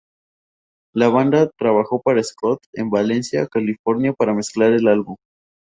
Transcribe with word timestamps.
La 0.95 1.09
banda 1.09 1.51
trabajó 1.59 2.01
con 2.01 2.23
Scott 2.23 2.57
en 2.73 2.89
Valencia, 2.89 3.45
California 3.45 4.13
para 4.13 4.33
mezclar 4.33 4.71
el 4.73 4.87
álbum. 4.87 5.15